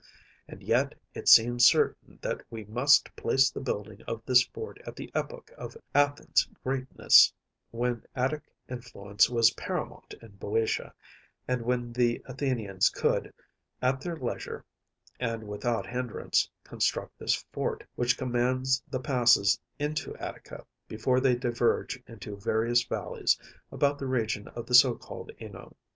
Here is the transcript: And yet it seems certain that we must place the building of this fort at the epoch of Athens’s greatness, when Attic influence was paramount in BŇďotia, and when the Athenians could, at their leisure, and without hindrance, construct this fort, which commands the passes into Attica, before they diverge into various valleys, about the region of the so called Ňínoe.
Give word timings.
And 0.47 0.63
yet 0.63 0.95
it 1.13 1.29
seems 1.29 1.63
certain 1.63 2.17
that 2.23 2.43
we 2.49 2.63
must 2.63 3.15
place 3.15 3.51
the 3.51 3.59
building 3.61 4.01
of 4.07 4.25
this 4.25 4.41
fort 4.41 4.79
at 4.83 4.95
the 4.95 5.11
epoch 5.13 5.51
of 5.59 5.77
Athens’s 5.93 6.49
greatness, 6.63 7.31
when 7.69 8.03
Attic 8.15 8.41
influence 8.67 9.29
was 9.29 9.51
paramount 9.51 10.15
in 10.19 10.31
BŇďotia, 10.39 10.91
and 11.47 11.61
when 11.61 11.93
the 11.93 12.19
Athenians 12.25 12.89
could, 12.89 13.31
at 13.79 14.01
their 14.01 14.17
leisure, 14.17 14.65
and 15.19 15.47
without 15.47 15.85
hindrance, 15.85 16.49
construct 16.63 17.19
this 17.19 17.35
fort, 17.53 17.83
which 17.93 18.17
commands 18.17 18.81
the 18.89 18.99
passes 18.99 19.59
into 19.77 20.15
Attica, 20.15 20.65
before 20.87 21.19
they 21.19 21.35
diverge 21.35 22.01
into 22.07 22.37
various 22.37 22.83
valleys, 22.83 23.37
about 23.71 23.99
the 23.99 24.07
region 24.07 24.47
of 24.47 24.65
the 24.65 24.73
so 24.73 24.95
called 24.95 25.31
Ňínoe. 25.39 25.75